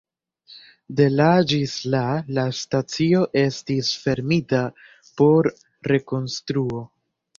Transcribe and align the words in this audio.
De 0.99 1.05
la 1.17 1.27
ĝis 1.51 1.75
la 1.95 1.99
la 2.37 2.45
stacio 2.61 3.21
estis 3.43 3.91
fermita 4.07 4.63
por 5.21 5.51
rekonstruo. 5.93 6.87